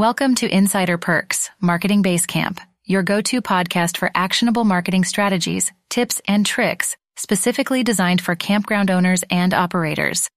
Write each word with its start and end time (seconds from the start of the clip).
Welcome 0.00 0.34
to 0.36 0.48
Insider 0.48 0.96
Perks, 0.96 1.50
Marketing 1.60 2.02
Basecamp, 2.02 2.58
your 2.86 3.02
go-to 3.02 3.42
podcast 3.42 3.98
for 3.98 4.10
actionable 4.14 4.64
marketing 4.64 5.04
strategies, 5.04 5.72
tips, 5.90 6.22
and 6.26 6.46
tricks 6.46 6.96
specifically 7.16 7.84
designed 7.84 8.22
for 8.22 8.34
campground 8.34 8.90
owners 8.90 9.24
and 9.28 9.52
operators. 9.52 10.30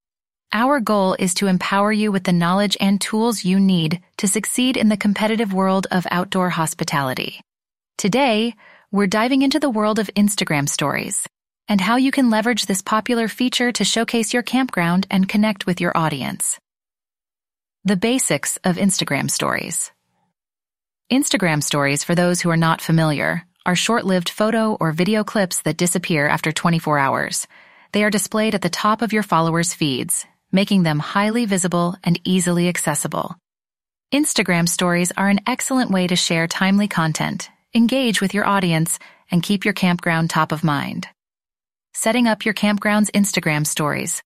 Our 0.52 0.82
goal 0.82 1.16
is 1.18 1.34
to 1.36 1.48
empower 1.48 1.94
you 1.94 2.12
with 2.12 2.26
the 2.26 2.34
knowledge 2.34 2.76
and 2.82 3.00
tools 3.00 3.46
you 3.46 3.58
need 3.58 4.02
to 4.18 4.28
succeed 4.28 4.76
in 4.76 4.90
the 4.90 4.98
competitive 4.98 5.54
world 5.54 5.88
of 5.92 6.06
outdoor 6.12 6.50
hospitality. 6.50 7.40
Today, 7.98 8.56
we're 8.92 9.08
diving 9.08 9.44
into 9.44 9.62
the 9.62 9.70
world 9.70 9.98
of 9.98 10.12
Instagram 10.18 10.68
stories 10.68 11.26
and 11.70 11.80
how 11.80 11.96
you 11.96 12.12
can 12.12 12.30
leverage 12.30 12.66
this 12.66 12.82
popular 12.82 13.30
feature 13.30 13.72
to 13.72 13.86
showcase 13.86 14.34
your 14.34 14.44
campground 14.44 15.08
and 15.10 15.30
connect 15.30 15.66
with 15.66 15.80
your 15.80 15.98
audience. 15.98 16.60
The 17.86 17.98
basics 17.98 18.56
of 18.64 18.78
Instagram 18.78 19.30
stories. 19.30 19.92
Instagram 21.12 21.62
stories, 21.62 22.06
for 22.06 22.16
those 22.16 22.40
who 22.40 22.50
are 22.50 22.56
not 22.56 22.80
familiar, 22.80 23.46
are 23.66 23.76
short-lived 23.76 24.30
photo 24.30 24.78
or 24.80 24.94
video 24.94 25.26
clips 25.26 25.62
that 25.64 25.76
disappear 25.76 26.26
after 26.26 26.54
24 26.54 26.98
hours. 26.98 27.46
They 27.92 28.06
are 28.06 28.10
displayed 28.10 28.56
at 28.56 28.62
the 28.62 28.70
top 28.70 29.02
of 29.02 29.12
your 29.12 29.22
followers' 29.22 29.74
feeds, 29.74 30.26
making 30.50 30.84
them 30.84 31.00
highly 31.00 31.46
visible 31.46 31.98
and 32.06 32.18
easily 32.24 32.70
accessible. 32.70 33.36
Instagram 34.14 34.70
stories 34.70 35.12
are 35.18 35.28
an 35.28 35.42
excellent 35.46 35.92
way 35.92 36.08
to 36.08 36.16
share 36.16 36.48
timely 36.48 36.88
content, 36.88 37.50
engage 37.76 38.22
with 38.22 38.34
your 38.34 38.48
audience, 38.48 38.98
and 39.30 39.44
keep 39.44 39.66
your 39.66 39.74
campground 39.74 40.30
top 40.30 40.54
of 40.54 40.64
mind. 40.64 41.10
Setting 41.94 42.28
up 42.28 42.46
your 42.46 42.54
campground's 42.54 43.12
Instagram 43.12 43.68
stories. 43.68 44.24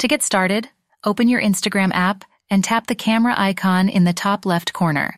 To 0.00 0.08
get 0.08 0.22
started, 0.22 0.68
open 1.02 1.26
your 1.26 1.40
Instagram 1.40 1.92
app 1.94 2.26
and 2.50 2.64
tap 2.64 2.86
the 2.86 2.94
camera 2.94 3.34
icon 3.36 3.88
in 3.88 4.04
the 4.04 4.12
top 4.12 4.44
left 4.44 4.72
corner. 4.72 5.16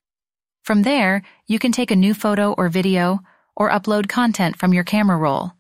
From 0.65 0.83
there, 0.83 1.23
you 1.47 1.59
can 1.59 1.73
take 1.73 1.91
a 1.91 1.97
new 1.97 2.15
photo 2.15 2.53
or 2.53 2.69
video 2.69 3.21
or 3.57 3.71
upload 3.71 4.09
content 4.09 4.57
from 4.59 4.73
your 4.73 4.85
camera 4.85 5.17
roll. 5.17 5.53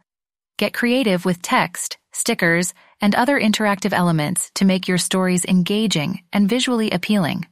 Get 0.58 0.74
creative 0.74 1.24
with 1.24 1.42
text, 1.42 1.98
stickers, 2.12 2.74
and 3.00 3.14
other 3.14 3.40
interactive 3.40 3.92
elements 3.92 4.50
to 4.54 4.64
make 4.64 4.86
your 4.86 4.98
stories 4.98 5.44
engaging 5.44 6.22
and 6.32 6.48
visually 6.48 6.90
appealing. 6.90 7.46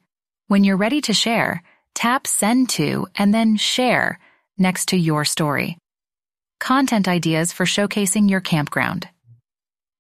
When 0.47 0.65
you're 0.65 0.77
ready 0.77 1.01
to 1.03 1.15
share, 1.15 1.63
tap 1.95 2.27
Send 2.27 2.69
to 2.71 3.09
and 3.17 3.35
then 3.35 3.57
Share 3.57 4.19
next 4.59 4.89
to 4.89 4.97
your 4.97 5.25
story. 5.25 5.79
Content 6.61 7.09
ideas 7.09 7.53
for 7.53 7.65
showcasing 7.65 8.29
your 8.29 8.41
campground. 8.41 9.09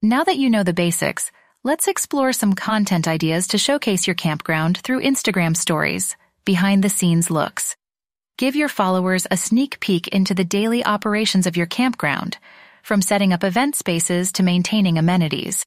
Now 0.02 0.24
that 0.24 0.36
you 0.36 0.50
know 0.50 0.62
the 0.62 0.72
basics, 0.72 1.32
Let's 1.62 1.88
explore 1.88 2.32
some 2.32 2.54
content 2.54 3.06
ideas 3.06 3.48
to 3.48 3.58
showcase 3.58 4.06
your 4.06 4.14
campground 4.14 4.78
through 4.78 5.02
Instagram 5.02 5.54
stories, 5.54 6.16
behind 6.46 6.82
the 6.82 6.88
scenes 6.88 7.30
looks. 7.30 7.76
Give 8.38 8.56
your 8.56 8.70
followers 8.70 9.26
a 9.30 9.36
sneak 9.36 9.78
peek 9.78 10.08
into 10.08 10.32
the 10.32 10.42
daily 10.42 10.82
operations 10.82 11.46
of 11.46 11.58
your 11.58 11.66
campground, 11.66 12.38
from 12.82 13.02
setting 13.02 13.34
up 13.34 13.44
event 13.44 13.76
spaces 13.76 14.32
to 14.32 14.42
maintaining 14.42 14.96
amenities. 14.96 15.66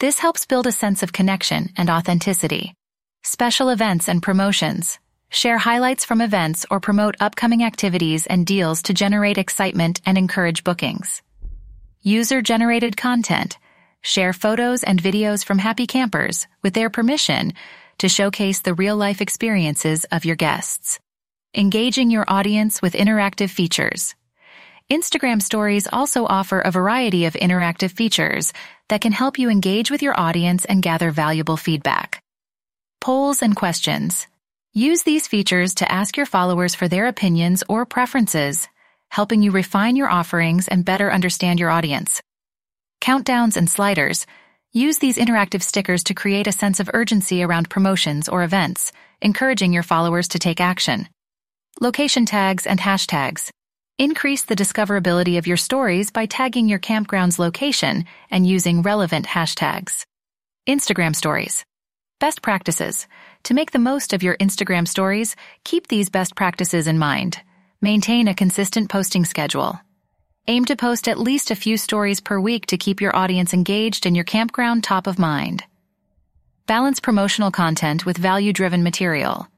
This 0.00 0.18
helps 0.18 0.44
build 0.44 0.66
a 0.66 0.72
sense 0.72 1.02
of 1.02 1.14
connection 1.14 1.72
and 1.78 1.88
authenticity. 1.88 2.74
Special 3.22 3.70
events 3.70 4.10
and 4.10 4.22
promotions. 4.22 4.98
Share 5.30 5.56
highlights 5.56 6.04
from 6.04 6.20
events 6.20 6.66
or 6.70 6.78
promote 6.78 7.16
upcoming 7.20 7.64
activities 7.64 8.26
and 8.26 8.44
deals 8.44 8.82
to 8.82 8.92
generate 8.92 9.38
excitement 9.38 9.98
and 10.04 10.18
encourage 10.18 10.62
bookings. 10.62 11.22
User 12.02 12.42
generated 12.42 12.98
content 12.98 13.56
share 14.06 14.32
photos 14.32 14.84
and 14.84 15.02
videos 15.02 15.44
from 15.44 15.58
happy 15.58 15.86
campers 15.86 16.46
with 16.62 16.74
their 16.74 16.88
permission 16.88 17.52
to 17.98 18.08
showcase 18.08 18.60
the 18.60 18.74
real 18.74 18.96
life 18.96 19.20
experiences 19.20 20.04
of 20.12 20.24
your 20.24 20.36
guests. 20.36 21.00
Engaging 21.56 22.10
your 22.10 22.24
audience 22.28 22.80
with 22.80 22.92
interactive 22.92 23.50
features. 23.50 24.14
Instagram 24.88 25.42
stories 25.42 25.88
also 25.92 26.24
offer 26.24 26.60
a 26.60 26.70
variety 26.70 27.24
of 27.24 27.34
interactive 27.34 27.90
features 27.90 28.52
that 28.88 29.00
can 29.00 29.10
help 29.10 29.40
you 29.40 29.50
engage 29.50 29.90
with 29.90 30.02
your 30.02 30.18
audience 30.18 30.64
and 30.64 30.82
gather 30.84 31.10
valuable 31.10 31.56
feedback. 31.56 32.22
Polls 33.00 33.42
and 33.42 33.56
questions. 33.56 34.28
Use 34.72 35.02
these 35.02 35.26
features 35.26 35.74
to 35.76 35.90
ask 35.90 36.16
your 36.16 36.26
followers 36.26 36.76
for 36.76 36.86
their 36.86 37.08
opinions 37.08 37.64
or 37.68 37.84
preferences, 37.84 38.68
helping 39.10 39.42
you 39.42 39.50
refine 39.50 39.96
your 39.96 40.08
offerings 40.08 40.68
and 40.68 40.84
better 40.84 41.10
understand 41.10 41.58
your 41.58 41.70
audience 41.70 42.22
countdowns, 43.00 43.56
and 43.56 43.68
sliders, 43.68 44.26
use 44.72 44.98
these 44.98 45.18
interactive 45.18 45.62
stickers 45.62 46.04
to 46.04 46.14
create 46.14 46.46
a 46.46 46.52
sense 46.52 46.80
of 46.80 46.90
urgency 46.92 47.42
around 47.42 47.70
promotions 47.70 48.28
or 48.28 48.44
events, 48.44 48.92
encouraging 49.20 49.72
your 49.72 49.82
followers 49.82 50.28
to 50.28 50.38
take 50.38 50.60
action. 50.60 51.08
Location 51.80 52.26
tags 52.26 52.66
and 52.66 52.80
hashtags. 52.80 53.50
Increase 53.98 54.44
the 54.44 54.56
discoverability 54.56 55.38
of 55.38 55.46
your 55.46 55.56
stories 55.56 56.10
by 56.10 56.26
tagging 56.26 56.68
your 56.68 56.78
campground's 56.78 57.38
location 57.38 58.04
and 58.30 58.46
using 58.46 58.82
relevant 58.82 59.26
hashtags. 59.26 60.04
Instagram 60.68 61.16
stories. 61.16 61.64
Best 62.18 62.42
practices. 62.42 63.06
To 63.44 63.54
make 63.54 63.70
the 63.70 63.78
most 63.78 64.12
of 64.12 64.22
your 64.22 64.36
Instagram 64.36 64.88
stories, 64.88 65.36
keep 65.64 65.88
these 65.88 66.10
best 66.10 66.34
practices 66.34 66.86
in 66.86 66.98
mind. 66.98 67.40
Maintain 67.80 68.28
a 68.28 68.34
consistent 68.34 68.90
posting 68.90 69.24
schedule. 69.24 69.78
Aim 70.48 70.64
to 70.66 70.76
post 70.76 71.08
at 71.08 71.18
least 71.18 71.50
a 71.50 71.56
few 71.56 71.76
stories 71.76 72.20
per 72.20 72.38
week 72.38 72.66
to 72.66 72.76
keep 72.76 73.00
your 73.00 73.16
audience 73.16 73.52
engaged 73.52 74.06
and 74.06 74.14
your 74.14 74.24
campground 74.24 74.84
top 74.84 75.08
of 75.08 75.18
mind. 75.18 75.64
Balance 76.66 77.00
promotional 77.00 77.50
content 77.50 78.06
with 78.06 78.16
value-driven 78.16 78.84
material. 78.84 79.48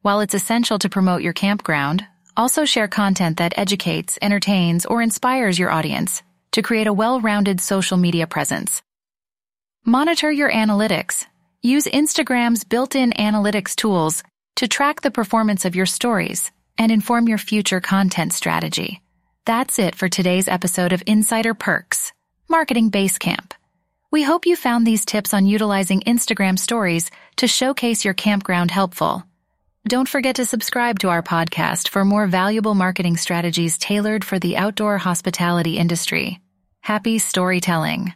While 0.00 0.20
it's 0.20 0.32
essential 0.32 0.78
to 0.78 0.88
promote 0.88 1.20
your 1.20 1.34
campground, 1.34 2.06
also 2.34 2.64
share 2.64 2.88
content 2.88 3.36
that 3.36 3.58
educates, 3.58 4.18
entertains, 4.22 4.86
or 4.86 5.02
inspires 5.02 5.58
your 5.58 5.70
audience 5.70 6.22
to 6.52 6.62
create 6.62 6.86
a 6.86 6.94
well-rounded 6.94 7.60
social 7.60 7.98
media 7.98 8.26
presence. 8.26 8.80
Monitor 9.84 10.32
your 10.32 10.50
analytics. 10.50 11.26
Use 11.60 11.84
Instagram's 11.84 12.64
built-in 12.64 13.12
analytics 13.12 13.76
tools 13.76 14.22
to 14.56 14.66
track 14.66 15.02
the 15.02 15.10
performance 15.10 15.66
of 15.66 15.76
your 15.76 15.84
stories 15.84 16.50
and 16.78 16.90
inform 16.90 17.28
your 17.28 17.38
future 17.38 17.80
content 17.80 18.32
strategy. 18.32 19.02
That's 19.48 19.78
it 19.78 19.94
for 19.94 20.10
today's 20.10 20.46
episode 20.46 20.92
of 20.92 21.02
Insider 21.06 21.54
Perks, 21.54 22.12
Marketing 22.50 22.90
Basecamp. 22.90 23.52
We 24.10 24.22
hope 24.22 24.44
you 24.44 24.56
found 24.56 24.86
these 24.86 25.06
tips 25.06 25.32
on 25.32 25.46
utilizing 25.46 26.02
Instagram 26.02 26.58
stories 26.58 27.10
to 27.36 27.48
showcase 27.48 28.04
your 28.04 28.12
campground 28.12 28.70
helpful. 28.70 29.24
Don't 29.86 30.06
forget 30.06 30.36
to 30.36 30.44
subscribe 30.44 30.98
to 30.98 31.08
our 31.08 31.22
podcast 31.22 31.88
for 31.88 32.04
more 32.04 32.26
valuable 32.26 32.74
marketing 32.74 33.16
strategies 33.16 33.78
tailored 33.78 34.22
for 34.22 34.38
the 34.38 34.58
outdoor 34.58 34.98
hospitality 34.98 35.78
industry. 35.78 36.40
Happy 36.82 37.18
storytelling. 37.18 38.12